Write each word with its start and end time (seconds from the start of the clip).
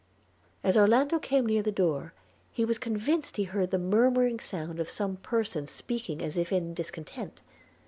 –As 0.63 0.75
Orlando 0.77 1.19
came 1.19 1.45
near 1.45 1.61
the 1.61 1.71
door, 1.71 2.15
he 2.51 2.65
was 2.65 2.79
convinced 2.79 3.37
he 3.37 3.43
heard 3.43 3.69
the 3.69 3.77
murmuring 3.77 4.39
sound 4.39 4.79
of 4.79 4.89
some 4.89 5.17
person 5.17 5.67
speaking 5.67 6.23
as 6.23 6.37
if 6.37 6.51
in 6.51 6.73
discontent. 6.73 7.39